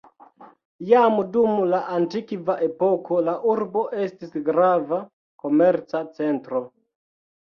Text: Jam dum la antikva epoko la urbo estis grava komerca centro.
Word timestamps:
Jam 0.91 1.17
dum 1.35 1.59
la 1.73 1.81
antikva 1.97 2.55
epoko 2.69 3.19
la 3.27 3.35
urbo 3.53 3.85
estis 4.07 4.35
grava 4.49 5.01
komerca 5.45 6.03
centro. 6.19 6.65